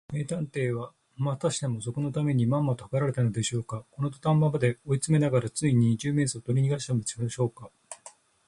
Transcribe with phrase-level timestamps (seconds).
[0.11, 3.85] 名探偵は、またしても賊のためにまんまとはかられたのでしょうか。
[3.91, 7.69] このどたん場まで追いつめながら、ついに二十面相をとりにがしてしまったのでしょうか。